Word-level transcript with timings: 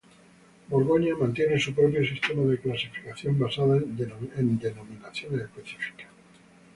Borgoña 0.67 1.15
mantiene 1.15 1.59
su 1.59 1.75
propio 1.75 2.03
sistema 2.03 2.41
de 2.45 2.57
clasificación 2.59 3.37
basada 3.37 3.77
en 3.77 3.95
denominaciones 4.59 5.41
específicas. 5.43 6.09